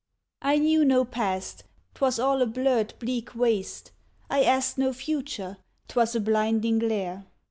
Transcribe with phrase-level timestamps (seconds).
[0.41, 1.63] I knew no past;
[1.93, 3.91] 'twas all a blurred, bleak waste;
[4.31, 7.27] I asked no future; 'twas a blinding glare.